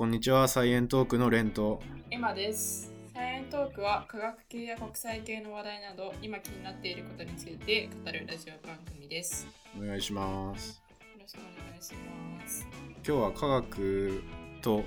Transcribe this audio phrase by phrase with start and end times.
[0.00, 1.82] こんにちは、サイエントークのレンと。
[2.10, 2.90] エマです。
[3.12, 9.46] サイエントークは科学系や国際系の話題など今気になっていることについて語るラジオ番組です。
[9.78, 10.82] お願いします。
[11.02, 11.92] よろしくお願いし
[12.40, 12.66] ます。
[13.06, 14.22] 今日は科学
[14.62, 14.84] と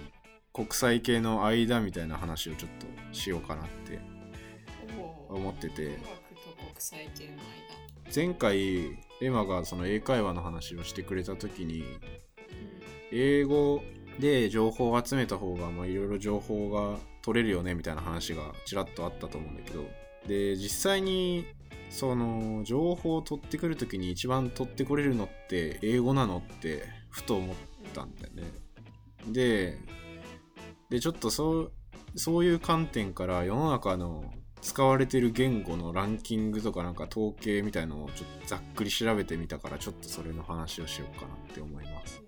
[0.51, 3.99] 国際系の間みたいな話をちょっとしようかなって。
[5.29, 8.15] 思ってて、科学と国際系の間。
[8.15, 11.83] 前回エマがその英会話の話をしてくれた時に、
[13.11, 13.83] 英語
[14.19, 19.85] で情報を集めた方がまあいろいろ情報が取れるよねみたいな話がちらっとあったと思うんだけど。
[20.27, 21.45] で実際に
[21.89, 27.55] その情報を取ってくる時に一番取ってこれるのって英語なのってふと思っ
[27.93, 28.43] たんだよね。
[29.27, 29.77] で
[30.89, 31.71] でちょっとそう
[32.15, 42.22] そういう観点から世の中の使われてる言語のランキングとかなんか統計みたいのをちょっとざっくり調べてみたからちょっとそれの話をしようかなって思います。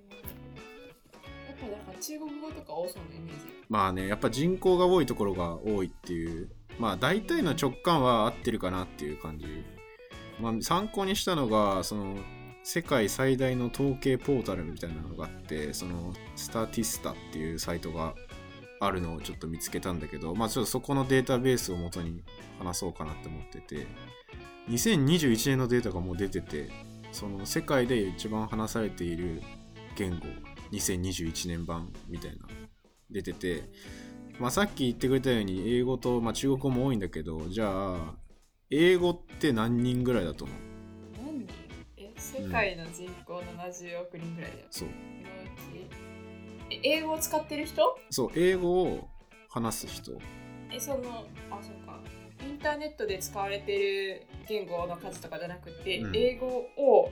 [1.99, 3.45] 中国語とか多そうなイメージ。
[3.69, 6.49] まあねやっぱ人口が多いところが多いっていう。
[6.79, 9.45] まあ大体の直感は合ってるかなっていう感じ。
[10.39, 12.17] まあ参考にしたのがその
[12.63, 18.15] 世界最大の統計ポータルみたいなのがあってそのスタティスタっていうサイトが
[18.81, 22.23] あるのをちょっと見つけたんだけどまあちょっとそこのデータベースを元に
[22.59, 23.87] 話そうかなって思ってて。
[24.69, 26.69] 2021年のデータがもう出てて
[27.11, 29.41] その世界で一番話されている
[29.95, 30.25] 言語
[30.71, 32.47] 2021年版みたいな
[33.09, 33.63] 出てて、
[34.39, 38.15] まあ、さっき言ってくれたように英語と、まあ、中国語も多いんだけどじゃあ
[38.69, 40.57] 英語って何人ぐらいだと思う？
[41.23, 41.53] 何人？
[41.97, 44.65] え、世界の人口70億人ぐらいだよ。
[44.71, 44.89] そう。
[45.57, 47.99] そのう英語を使ってる人？
[48.09, 49.07] そう英語を
[49.49, 50.13] 話す人。
[50.71, 51.99] え、その、あ、そうか。
[52.43, 56.15] インターネットで使われてる言語の数とかじゃなくて、うん。
[56.15, 57.11] 英語を、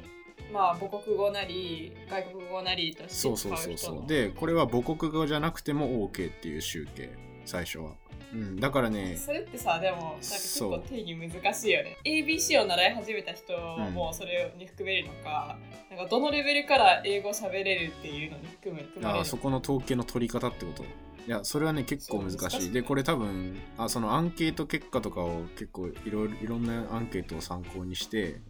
[0.53, 3.77] まあ、母国語なり、外国語なりとして使そううそうそう。
[3.77, 7.09] そうでこれは母国語じゃなくても OK っていう集計。
[7.45, 7.91] 最初は、
[8.33, 11.97] うん、だからねそれってさ、でも、なんか結構定義難しいよね。
[12.05, 13.93] ABC を習い始めた人うん。
[13.93, 15.57] もそれに含めるのか、
[15.89, 20.83] なんかどのレベルから英語喋れるっていうのに含め含のあそこの統計の取り方ってこと。
[20.83, 20.85] い
[21.29, 22.67] やそれはね結構難しい。
[22.67, 28.41] いでこれ多分あそのアンケート結果とかを結構いろいろいろんなアンケートを参考にして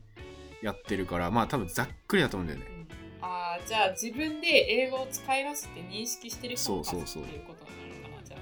[0.64, 2.66] やってるからまあ多分ざっくりだと思うんだよね。
[2.76, 2.88] うん。
[3.22, 7.24] ああ、じゃあ自分で英語を使いますって認識してる人の数ってそうそう。
[7.26, 8.40] そういうことになるのかな、じゃあ。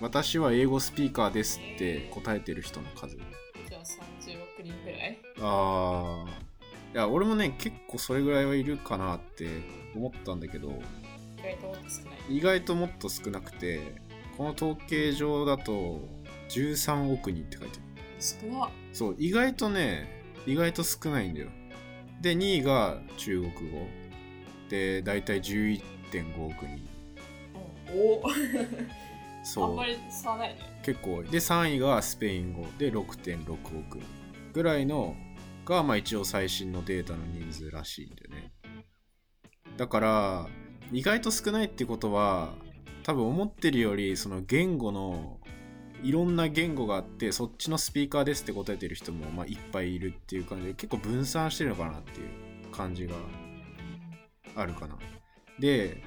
[0.00, 3.16] 私は英語スピーカーですって答えてる人の数。
[3.16, 5.18] じゃあ30億人ぐらい？
[5.40, 6.40] ああ
[6.92, 9.48] いや俺もね結構それぐらいはいるかなって
[9.94, 10.72] 思ったんだけど
[11.38, 12.36] 意外ともっと少ない。
[12.36, 13.80] 意外ともっと少なくて
[14.36, 16.00] この統計上だと
[16.48, 17.82] 13億人って書いてある。
[18.18, 18.70] 少な。
[18.92, 20.19] そう意外とね
[20.50, 21.48] 意外と少ないんだよ。
[22.20, 23.86] で2位が中国語。
[24.68, 26.88] で大体11.5億人。
[27.92, 28.26] お。
[28.26, 28.30] お。
[29.42, 29.70] そう。
[29.70, 30.60] あんまり差ないね。
[30.82, 31.28] 結構多い。
[31.28, 32.66] で3位がスペイン語。
[32.78, 34.02] で6.6億人。
[34.52, 35.14] ぐらいの
[35.64, 38.52] がまあ一応最新のデータの人数らしいんだよね。
[39.76, 40.46] だから
[40.92, 42.54] 意外と少ないってことは
[43.02, 45.39] 多分思ってるよりその言語の
[46.02, 53.14] いろんな言語があってそっちのスピーカーですって答えてる人もまあいっぱいいるっていう感じで結構分散してるのかなっていう感じが
[54.56, 54.98] あるかな。
[55.58, 56.02] で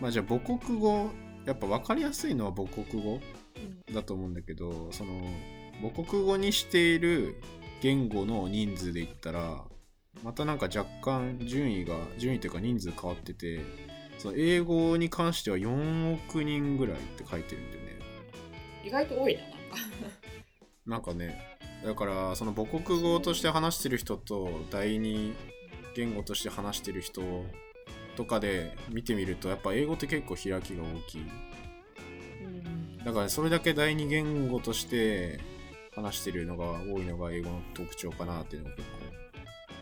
[0.00, 1.10] まあじゃあ母国語
[1.44, 3.20] やっぱ分かりやすいのは母国語
[3.92, 5.12] だと思うんだけどその
[5.80, 7.40] 母国語にしている
[7.80, 9.64] 言語の人数で言ったら
[10.22, 13.60] またなんか若干順位が順位というか人数変わってて
[14.18, 17.81] その英語に関しては4億人ぐらいって書いてるんだよ
[18.84, 19.56] 意外と多いな、なんか。
[20.86, 25.34] なんかねだからその母国語として話してる人と第二
[25.94, 27.22] 言語として話してる人
[28.16, 31.26] とかで見てみるとやっぱ英語って結構開きが大きい
[32.44, 32.98] うん。
[33.04, 35.40] だからそれだけ第二言語として
[35.94, 38.96] 話してるのが多いのが英語の特徴かなっていうのが結構。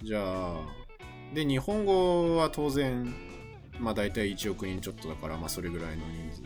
[0.02, 0.54] じゃあ、
[1.34, 3.14] で、日本語は当然、
[3.78, 6.42] まあ大体1億人ちょっとだから、まあそれぐらいの人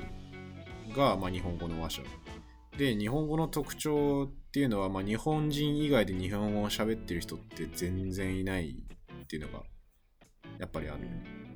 [0.92, 2.02] 数が、まあ日本語の話者。
[2.76, 9.64] で、日本語の特徴っていうのは、まあ日本人以外で日本語を喋ってる人って全然いないっていうのが、
[10.58, 11.00] やっぱりある。
[11.00, 11.54] ね。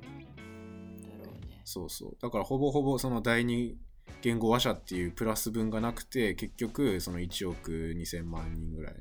[1.65, 2.17] そうそう。
[2.21, 3.77] だからほぼほぼその第二
[4.21, 8.95] 言語話者っていうプラス分がなくて、結局その1億2000万人ぐらい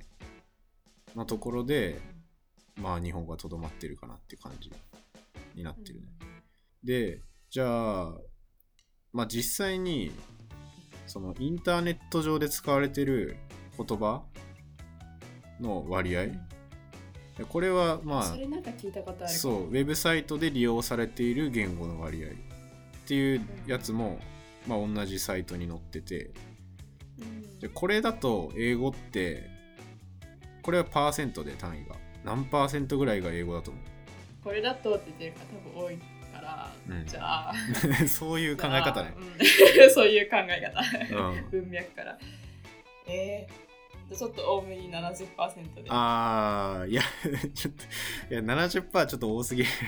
[1.14, 2.00] のところで、
[2.76, 4.72] まあ日本語がとどまってるかなっていう感じ
[5.54, 6.08] になってるね。
[6.82, 8.12] で、じゃあ、
[9.12, 10.12] まあ実際に
[11.08, 13.36] そのインターネット上で使われてる
[13.76, 14.22] 言葉
[15.60, 16.26] の割合。
[16.26, 19.28] でこれはまあそれなんか聞いたことあるかも。
[19.30, 22.28] そうウェブサイトで利用されている言語の割合。
[22.28, 22.30] っ
[23.08, 24.18] ていうやつも
[24.66, 26.30] まあ、同じサイトに載ってて。
[27.18, 27.58] うん。
[27.58, 29.48] でこれだと英語って
[30.62, 31.96] これはパーセントで単位が。
[32.24, 33.80] 何パーセントぐらいが英語だと思
[34.44, 35.98] これだとって言ってる方多分多い
[36.40, 37.06] から、うん。
[37.06, 37.52] じゃあ。
[38.02, 39.90] う そういう考え方ね、うん。
[39.90, 40.80] そういう考え方、
[41.30, 41.50] うん。
[41.50, 42.18] 文脈から。
[43.06, 45.84] えー、ちょっと多めに70%で。
[45.88, 47.02] あーいや
[47.54, 47.84] ちょっと
[48.34, 49.68] いや70%ちょっと多すぎる。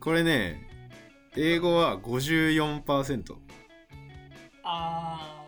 [0.00, 0.62] これね
[1.36, 3.36] 英語は54%
[4.62, 5.45] あ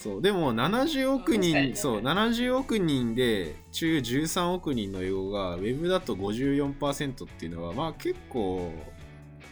[0.00, 8.72] そうでも70億人そう70億人で中13億人の英語がウェブだと54%っていうのはまあ結構、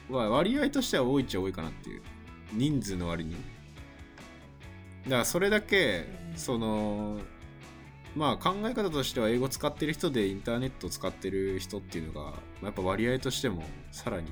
[0.08, 2.02] まあ、割合としては多いっちゃ多いかなっていう。
[2.54, 3.36] 人数の割に。
[5.04, 6.38] だからそれだけうん。
[6.38, 7.18] その
[8.16, 14.28] まあ考え方としては英語使ってる人でインターネットを使ってる人っていうのがまあやっぱ割合としてもさらに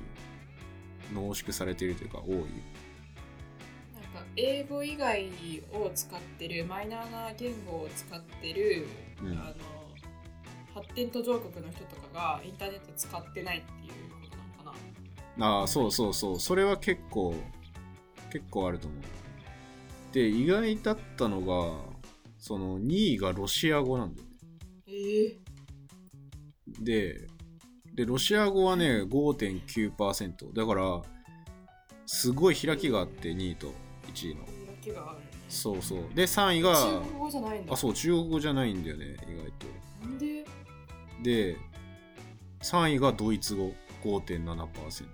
[1.13, 2.45] 濃縮されているというか多い
[4.37, 5.27] 英語以外
[5.73, 8.87] を使ってるマイナーな言語を使ってる、
[9.21, 9.31] うん。
[9.31, 9.53] あの
[10.73, 14.77] 発展途上国の人とかがインターネット使ってないっていうことなのか
[15.37, 15.47] な。
[15.47, 16.39] ああそうそうそう。
[16.39, 17.33] それは結構
[18.31, 19.01] 結構あると思う。
[20.13, 21.75] で意外だったのが
[22.39, 24.27] その2位がロシア語なんだよ
[24.87, 27.27] えー、で
[27.93, 31.01] でロシア語はね5.9%だから
[32.05, 33.73] すごい開きがあって2位と
[34.13, 34.41] 1位の。
[35.49, 35.99] そうそう。
[36.13, 37.73] で3位が中国語じゃないんだ。
[37.73, 39.67] あそう中国語じゃないんだよね意外と。
[40.05, 40.45] なんで？
[41.23, 41.57] で
[42.61, 43.73] 3位がドイツ語
[44.03, 45.05] 5.7%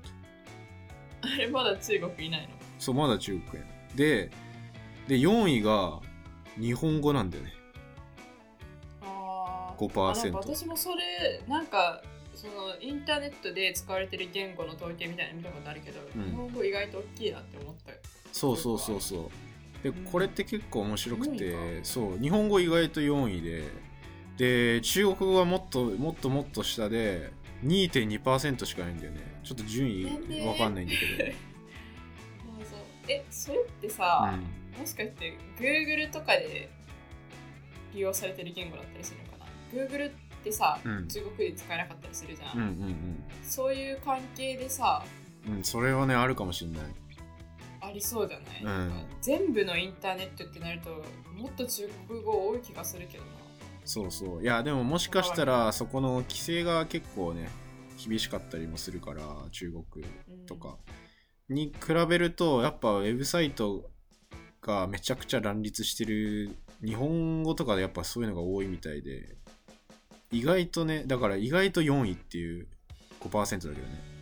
[1.22, 2.50] あれまだ中国いないの？
[2.78, 4.30] そうまだ中国やで
[5.08, 6.00] で4位が
[6.60, 7.54] 日本語なんだよね。
[9.02, 9.88] あー。
[9.88, 12.02] 5%あなんか私もそれなんか
[12.36, 16.26] そのインターネットで使われてる言語の統計みたいなの見たことあるけど、うん。
[16.26, 17.92] 日本語意外と大きいなって思った。
[17.92, 17.98] よ
[18.34, 19.84] そうそうそうそう。
[19.84, 20.04] でうん。
[20.06, 23.64] これって結構面白く4てそう日本語意外と4位で
[24.38, 27.32] で中国語はもっともっともっと下で
[27.64, 29.22] 2.2%しかないんだよね。
[29.44, 30.06] ちょっと順位
[30.46, 31.32] わかんないんだけど、
[33.08, 34.34] えそれってさ、
[34.76, 36.70] うもしかして Google とかで
[37.94, 39.46] 利用されてる言語だったりするのかな
[39.86, 40.14] ？Google っ
[40.44, 41.08] てさ、うん。
[41.08, 43.24] 中国で使えなかったりするじゃん、ん、うんうん。
[43.44, 45.04] そういう関係でさ
[45.46, 46.84] うんうんそれはねあるかもしんない。
[46.84, 46.88] あ
[47.94, 49.06] りそうじゃない、うん。
[49.22, 50.90] 全部のインターネットってなると
[51.34, 53.30] もっと中国語多い気がするけどな。
[53.86, 54.44] そうそう。
[54.44, 57.50] いやでももしかしたらそこの規制が結構ね
[58.06, 60.46] 厳しかったりもするから中国うん。
[60.46, 60.78] とか。
[61.50, 63.90] に比べるとやっぱウェブサイト
[64.62, 69.38] がめちゃくちゃ乱立してる日本語とかでやっぱそういうのが多いみたいで。
[70.32, 72.68] 意外とねだから意外と4位っていう
[73.22, 74.13] 5%だけどね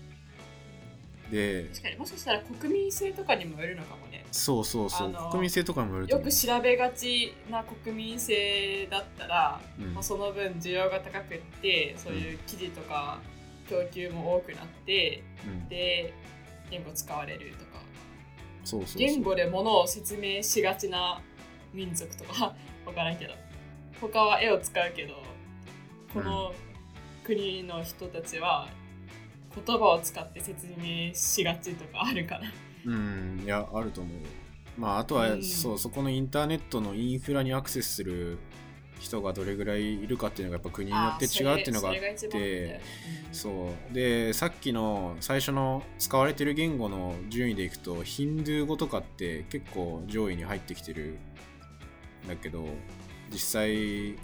[1.32, 4.26] で確かにもしかしたら国民性とかにもよるのかもね。
[4.32, 9.94] そうそうそう、国民性とかにもよるとよく調べがちな国民性だったら、うん。
[9.94, 13.20] まあ、その分需要が高くってそういう記事とか
[13.70, 15.70] 供給も多くなってうん。
[15.70, 16.14] で
[16.70, 17.82] 言語使われるとか。
[18.64, 18.98] そうそうそう。
[19.00, 21.22] 言語でものを説明しがちな
[21.74, 22.54] 民族とか
[22.86, 23.34] わからんけど。
[24.02, 25.14] 他は絵を使うけど
[26.12, 26.54] この
[27.24, 28.68] 国の人たちは
[29.56, 32.52] 言葉を使って説明しがちとかあるかな。
[32.86, 34.20] うんいやあると思うよ。
[34.78, 35.44] まああとは、うん。
[35.44, 38.40] そうそこのインターネットのインフラにアクセスする
[39.00, 42.82] 人がどれぐらいいるかっていうのがやっぱ国によって違うっていうのがあって
[43.28, 43.94] うんそう。
[43.94, 51.18] でさっきの最初の使われてる言語の順位でいくとヒンドゥー語とかって結構上位に入ってきてる
[52.26, 52.66] んだけど
[53.32, 54.18] 実際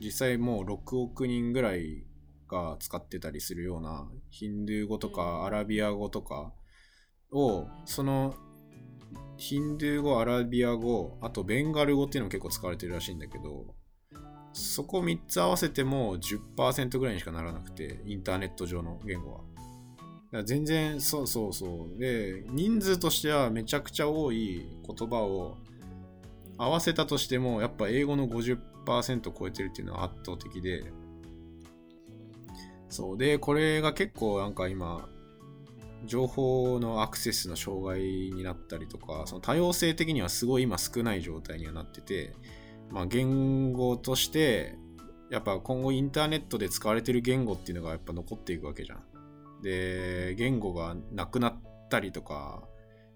[0.00, 2.04] 実際もう6億人ぐらい
[2.48, 6.52] が使ってたりするようなヒンドゥー語とかうんアラビア語とか
[7.30, 8.34] をその
[9.36, 13.74] ヒンドゥー語アラビア語あとベンガル語っていうのも結構使われてるらしいんだけど
[14.52, 19.40] そこ3つ合わせても10%ぐらいにしかならなくてインターネット上の言語は。
[20.44, 25.56] 全然そうそうそうで人数としてはめちゃくちゃ多い言葉を
[26.58, 30.92] 合わせたとしてもやっぱ英語の50%超えてるっていうのは圧倒的で
[32.88, 35.08] そうでこれが結構なんか今
[36.04, 38.00] 情報のアクセスの障害
[38.34, 42.34] になったりとかその多様性的にはすごい今少ない状態にはなってて、
[42.90, 44.76] まあ、言語として
[45.30, 49.02] やっぱ今後インターネットで使われてる言語っていうのがやっぱ残っていくわけじゃん。
[49.62, 52.62] で言語がなくなったりとか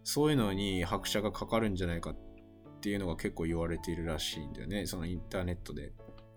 [0.03, 2.17] そういうのに拍車がかかるんじゃないかっ
[2.81, 5.93] ていうのが結構言われているらしいんだよねそのインターネットで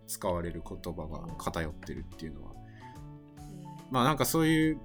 [0.06, 2.64] 使われる言葉が偏ってるっていうのは。
[3.95, 4.77] まあなんかそういう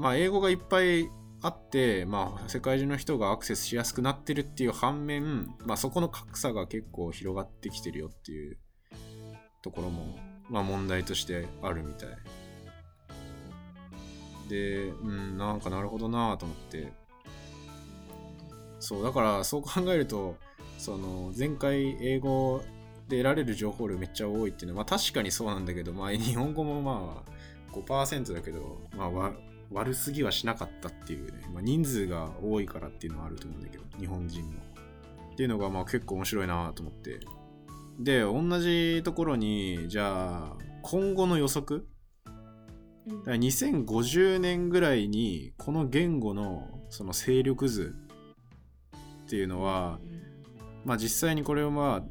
[0.00, 1.08] まあ英語がいっぱい
[1.42, 8.58] あって、まあ世界中の人がアクセスしやすくなってるっていう反面、まあそこの格差が結構広がってきてるよっていう
[9.62, 10.18] ところも、
[10.50, 12.08] まあ問題としてあるみたい。
[14.48, 16.92] で、うん、なんかなるほどなぁと思って。
[18.80, 20.36] そう、だからそう考えると、
[20.78, 22.60] その前回英語
[23.08, 27.35] で得られる情報量めっちゃ多いっていうのは、まあ確かにそうなんだけど、まあ日本語もまあ
[27.82, 29.32] 5%だけど、まあわ
[29.72, 34.52] 悪すぎはしなかったっていうね、まあ、人数が多いからっていうのはあると思うんだけど、日本人も。
[35.32, 37.20] っていうのがまあ結構面白いなと思って。
[37.98, 41.86] で、同じところに、じゃあ、今後の予測？
[43.08, 47.94] うんだから2050年ぐらいにこの言語のその勢力図
[49.24, 49.98] っていうのは、
[50.84, 52.02] まあ実際にこれをまあ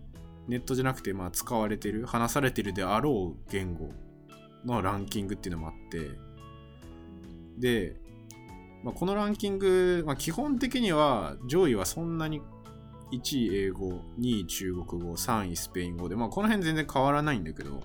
[0.47, 3.89] ネットじゃなくてまあ使われてる話されてるであろう言語
[4.65, 6.11] のランキングっていうのもあって
[7.57, 7.95] で、
[8.83, 12.41] まあ、このランキング、まあ、基本的には上位はそんなに
[13.11, 17.81] 1位英語2位中国語3位スペイン語でまあこの辺全然変わらないんだけど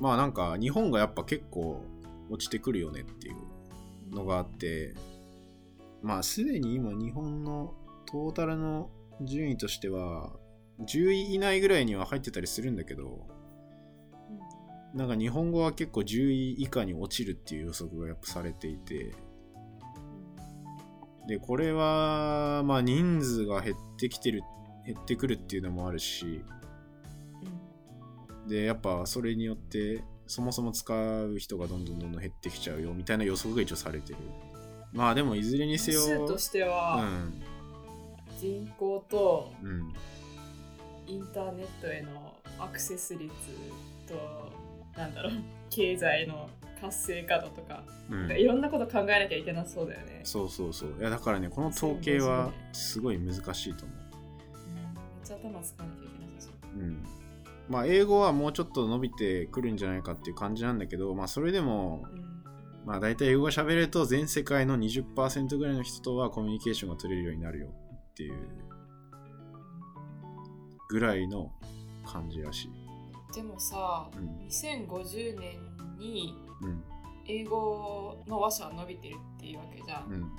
[0.00, 1.82] まあなんか日本がやっぱ結構
[2.30, 4.94] 落ちてくるよねっていうのがあって
[6.02, 7.74] まあすでに今日本の
[8.06, 8.90] トータルの
[9.22, 10.32] 順位としては
[10.80, 13.26] 10位以内ぐらいには入ってたりするんだけど
[14.94, 19.14] なんか日本語は結構10位以下に落ちるっていう予測がやっぱされていて。
[21.28, 24.42] でこれはまあ人数が減ってきてる
[24.84, 26.44] 減ってくるっていうのもあるし。
[28.48, 30.92] でやっぱそれによってそもそも使
[31.24, 34.18] う人がどんどんどんどん減ってきちゃうよみたいな予測が一応されてる。
[34.92, 37.42] まあでもいずれにせよ数としてうは、ん。
[38.38, 39.92] 人口とうん。
[41.06, 43.30] インターネットへのアクセス率
[44.06, 44.14] と
[44.96, 45.32] なんだろう。
[45.70, 46.48] 経済の
[46.80, 48.30] 活性化度とか、うん。
[48.32, 50.94] いろんなこと考えなきゃいけなそうだよね、そうそうそう。
[50.98, 53.98] いやだからねこの統計はすごい難しいと思う。
[54.68, 54.74] うん。
[54.74, 54.84] めっ
[55.24, 56.80] ちゃ頭使わなきゃいけなさそう。
[56.80, 57.04] うん。
[57.68, 62.22] まあ英語はもうちょっと伸びてくるんじゃないかっていう感じなんだけどまあそれでもうん。
[62.84, 68.34] まあ大体英語が喋れると全世界の20%ぐらいの人とはコミュニケーションが取れるようになるよっていう
[70.88, 71.52] ぐらいの
[72.04, 72.70] 感じらしい。
[73.34, 74.46] でもさ、うん。
[74.48, 75.58] 2050年
[75.98, 76.84] にうん。
[77.26, 80.32] 英語の話者は伸びてるっていうわけじゃん、うん。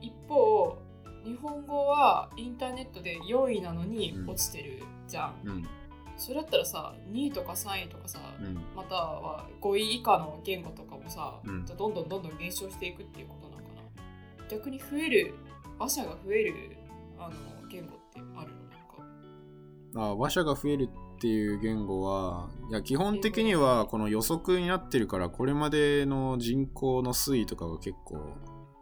[0.00, 0.78] 一方
[1.22, 4.30] 日本語はインターネットで4位なのにうん。
[4.30, 5.68] 落ちてるじゃん、うん。
[6.16, 8.54] それだったらさ2位とか3位とかさ、うん。
[8.74, 11.66] または5位以下の言語とかもさ、うん。
[11.66, 14.48] どんどんどんどん減少していくっていうことなのかな。
[14.48, 15.34] 逆に増える
[15.78, 16.76] 話者が増える
[17.18, 20.12] あの言語ってあるのなんか？
[20.12, 28.16] あ話者が増えるっていう言語はいや基本的にはこの予測になってるからこれまでの人口の推移とかが結構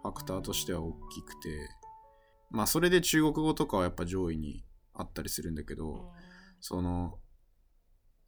[0.03, 1.69] ファクターとしては大きくて
[2.51, 6.11] まあそれで中国語とかはやっぱ上位にあったりするんだけど、
[6.61, 7.19] その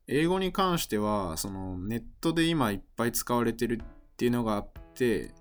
[0.09, 5.35] 英語に関してはそのネットで今いっぱい使われてるっていうのがあって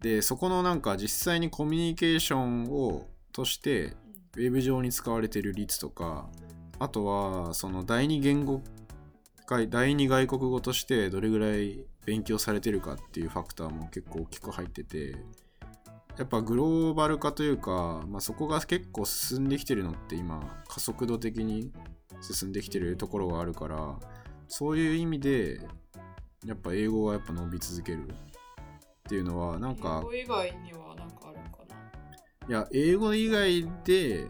[0.00, 3.96] でそこのなんか実際にコミュニケーションをとして
[4.36, 6.28] ウェブ上に使われてる率とか
[6.82, 8.60] あとはその第二言語
[9.46, 15.14] 外第二外国語としてどれぐらい勉強されてるかっていうファクターも結構大きく入ってて
[16.18, 21.70] やっぱグローバル化というか、まあ、そこが結構進んできてるのって今加速度的に
[22.20, 23.96] 進んできてるところがあるから
[24.48, 25.60] そういう意味で
[26.44, 28.12] やっぱ英語がやっぱ伸び続けるっ
[29.08, 32.48] ていうのはなんか英語以外には何かあるのかな？
[32.48, 34.26] いや、英語以外で、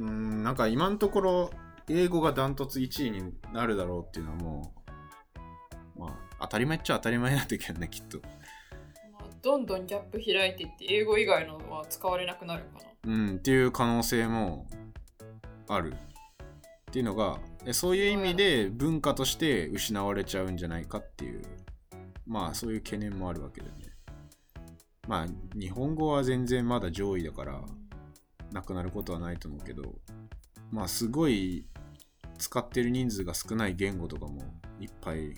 [0.00, 1.50] うーん、なんか今のところ、
[1.88, 4.74] 英語がダントツ1位になるだろうっていうのはも
[5.96, 8.18] う、まあ、当たり前っちゃ当たり前なんだけどね、きっと。
[9.12, 14.66] まあ、どんどんギャップ開いていって英語以外のは使われなくなるかなうん、っていう可能性も
[15.68, 15.92] ある。
[15.92, 21.42] っていうのが、えそういう意味で文化として失われちゃうんじゃないかっていう、
[22.26, 23.90] まあそういう懸念もあるわけだよね。
[25.06, 25.26] まあ、
[25.58, 27.60] 日本語は全然まだ上位だから、
[28.52, 29.94] なくなることはないと思うけど、
[30.70, 31.66] まあすごい
[32.38, 34.42] 使ってる人数が少ない言語とかも
[34.80, 35.34] いっぱい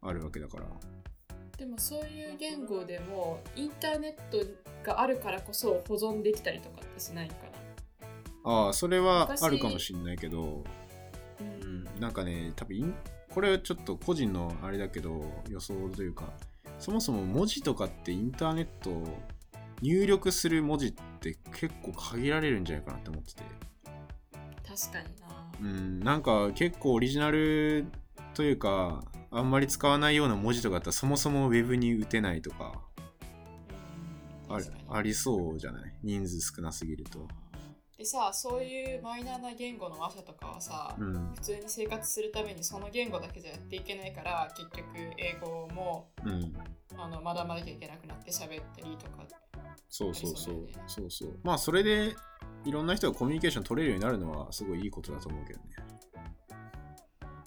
[0.00, 0.66] あるわけだから。
[1.56, 4.44] でもそういう言語でもインターネット
[4.84, 7.34] があるからこそ保存できたりとかってしないか
[8.42, 8.52] な？
[8.66, 10.64] ああ、それは昔あるかもしんないけど、う
[11.40, 12.92] うんん、なんかね、多分
[13.30, 16.32] これはちょっと個人のあれだけど、予想というか、
[16.80, 18.90] そもそも文字とかってインターネット
[19.80, 20.96] 入力する文字
[21.30, 23.42] って結構限られるんじゃないかなって思ってて。
[24.68, 25.28] 確かにな
[25.60, 27.86] うん、なんか結構オリジナル
[28.34, 32.80] というかあんまり使わないような文字とかだったらそもそもウェブに打てないとか
[34.90, 35.94] ありそうじゃない？
[36.02, 37.28] 人数少なすぎると。
[38.02, 44.84] でさそういうマイナーな言語の話者とかはさ、うん普通に生活するためにその言語だけじゃやっていけないから結局
[45.16, 46.52] 英語もうん。
[46.98, 49.24] あの学ばなきゃいけなくなって喋ったりとか
[49.88, 50.84] そうそうそうそね。
[50.88, 51.38] そうそう。
[51.44, 52.16] まあそれで
[52.64, 55.66] いろんな人がコミュニケーション取れるようになるのはすごいいいことだと思うけどね。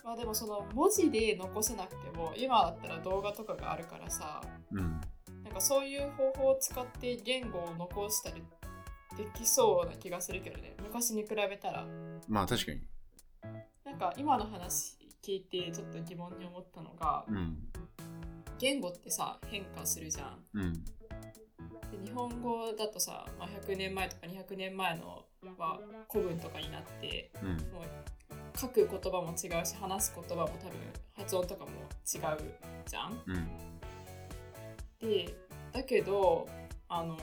[0.06, 5.02] まあでもその文字で残せなくても今だったら動画とかがあるからさうん。
[5.44, 8.42] なんかそういう方法を使って言語を残したり
[9.18, 11.86] できそうな気がするけどね昔に比べたら
[12.28, 12.82] まあ確かに。
[13.86, 17.58] なんか今の話聞いてちょっと疑問に思ったのがうん。
[18.58, 20.74] 言語ってさ変化するじゃんうん。
[20.74, 20.82] で
[22.04, 25.26] 日本語だとさ、まあ、100年前とか200年前の
[25.58, 25.80] は
[26.12, 27.50] 古文とかになってうん。
[27.50, 30.80] もう書く言葉も違うし話す言葉も多分
[31.14, 32.54] 発音とかも違う
[32.86, 33.48] じゃんうん。
[35.00, 35.36] で
[35.72, 36.48] だけど
[36.88, 37.18] あの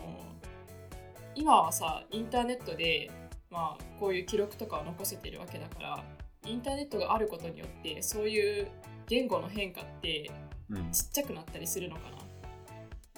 [1.35, 3.11] 今はさインターネットで、
[3.51, 6.05] まあ、こういう記録とかを残せてるわけだから
[6.47, 8.69] インターネットがあることによってそういう
[9.07, 10.31] 言語の変化って
[10.71, 10.91] うん。
[10.91, 12.03] ちっちゃくなったりするのか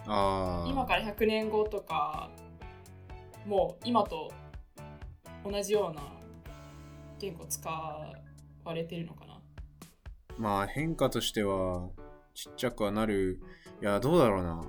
[0.06, 0.12] な？
[0.12, 0.68] ああ。
[0.68, 2.30] 今から100年後とか
[3.46, 4.32] もう今と
[5.44, 6.02] 同じような
[7.20, 9.40] 言語使われてるのかな？
[10.36, 11.90] まあ変化としては
[12.34, 13.40] ちっちゃくはなる。
[13.80, 14.62] いや、どうだろうな。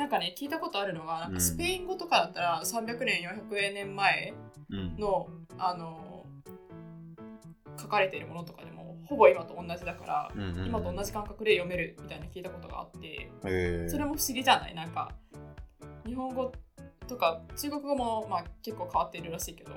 [0.00, 1.34] なんかね聞いたことあるのがなんうん。
[1.34, 4.32] かスペイン語とかだったら300年400年前
[4.70, 4.96] うん。
[4.98, 5.28] の
[5.58, 6.24] あの
[7.78, 10.66] 書かれているものとかでもほぼ今と同じだから、うんうんうん。
[10.66, 13.90] 今と同じ感覚で読めるみたいな聞いたことがあってえー。
[13.90, 14.74] それも不思議じゃない？
[14.74, 15.12] なんか
[16.06, 16.50] 日本語
[17.06, 19.72] とか中国語もまあ結構変わっているらしいけど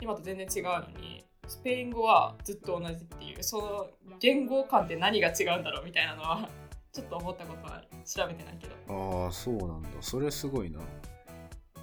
[0.00, 3.86] 今と全然違うのにスペイン語はずっと同じっていうその
[4.18, 6.48] 言語感って何が違うんだろうみたいなのは
[6.92, 9.88] ちょっと思ったことはある調べてないけど、ああ、そうなんだ。
[10.00, 10.80] それすごいな。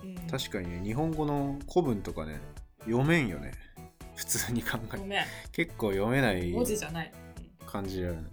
[0.03, 2.39] うん、確かにね、日本語の古文とかね、
[2.85, 3.51] 読めんよね。
[4.15, 7.11] 普通に考え結構読めない文字じゃない、
[7.65, 8.29] 感じだよね。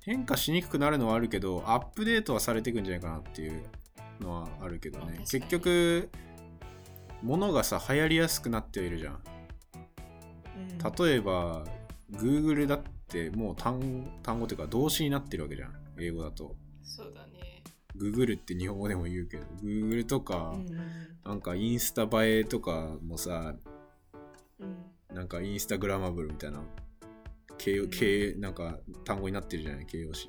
[0.00, 3.62] 変化しにくくなるのはあるけど、アップデートはされていくんじゃないかなっていう
[4.20, 5.18] のはあるけどね。
[5.30, 6.10] 結局、
[7.22, 9.14] 物がさ、流行りやすくなってはいるじゃん。
[9.14, 9.20] うん
[11.06, 11.64] 例えば、
[12.10, 12.99] Google だって
[13.30, 15.74] もう単単語というか動詞になってるわけじゃん。
[15.98, 16.56] 英語だと。
[16.82, 17.62] そうだね。
[17.96, 23.54] Google って日本語でも言うけど、Google とか、うんうんなんかインスタ映えとかもさ、
[24.58, 25.14] うん。
[25.14, 26.62] なんかインスタグラマブルみたいな、
[27.58, 27.90] 形容うん。
[27.90, 30.28] 形なんか単語になってるじゃない、形容詞。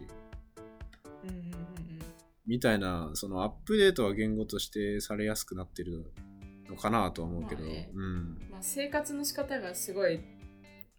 [1.24, 1.56] うんうんうんうん。
[2.46, 6.12] みたいな、そのアップデートは言語としてされやすくなってる
[6.70, 7.90] のかなとは思うけど、まあね。
[7.94, 8.38] うん。
[8.52, 10.20] まあ、生活の仕方がすごい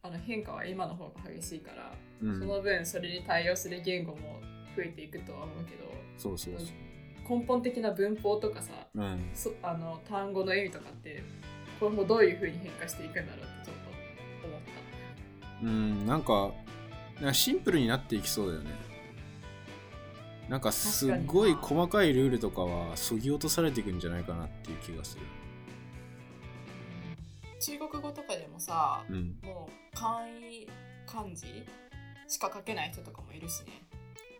[0.04, 4.40] あの変化は今の方が激しいから、うんその分それに対応する言語も
[4.76, 7.38] 増えていくとは思うけどそうそうそう。
[7.38, 9.30] 根本的な文法とかさうん。
[9.34, 11.22] そあの単語の意味とかって
[11.80, 13.76] 今後どういう風に変化していくんだろうってちょっ
[14.40, 14.60] と思っ
[15.60, 15.66] た。
[15.66, 16.52] うん、なんか、
[17.32, 18.70] シンプルになっていきそうだよね。
[20.48, 25.22] なんかすっごい細かいルールとかはそぎ落とされていくんじゃないかなっていう気がする。
[27.62, 29.38] 中国語とかでもさ、うん。
[29.42, 30.68] もう簡易
[31.06, 31.46] 漢字
[32.26, 33.82] しか書けない人とかもいるしね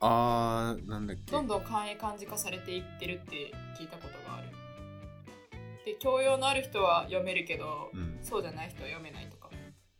[0.00, 1.30] あー、なんだっけ。
[1.30, 4.48] どんどん簡易漢字化されていってるって聞いたことがある
[5.84, 8.18] で教養のある人は読めるけど、うん。
[8.22, 9.50] そうじゃない人は読めないとか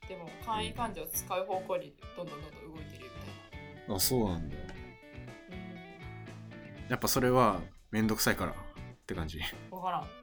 [0.09, 3.05] でも簡易漢字を使う方向にどんどんどんどん動いてる
[3.89, 4.63] みあ、そうなんだよ。
[4.67, 4.83] たいな
[6.89, 8.55] やっぱそれはめんどくさいからっ
[9.07, 9.39] て感じ。
[9.39, 10.22] うん分からん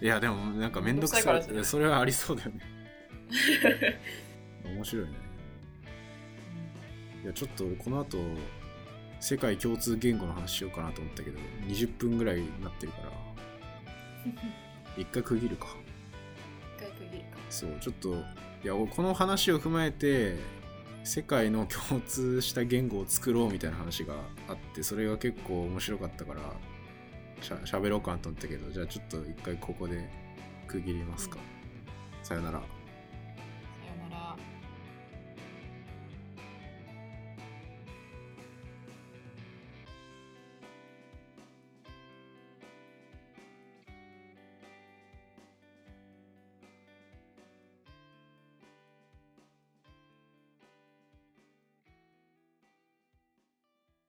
[0.00, 1.64] いや、でもなんかめんどくさいいい。
[1.64, 2.60] それはありそうだよね。
[4.64, 5.12] 面白いね。
[7.24, 8.18] いや、ちょっと俺この後、
[9.20, 13.12] 世界共通言語の話しようかなと思ったけど、20分ぐらいになってるから、
[14.98, 15.68] 一回区切るか。
[16.76, 18.14] 一回区切るかそう、ちょっと、
[18.64, 20.36] いや、俺この話を踏まえて、
[21.04, 24.14] 世界の共通した言語を作ろうみたいな話が
[24.48, 26.40] あって、それが結構面白かったから、
[27.42, 30.08] しゃ喋ろうかなと思ったけど、じゃあちょっと一回ここで
[30.68, 31.38] 区切りますか。
[32.22, 32.62] さよなら。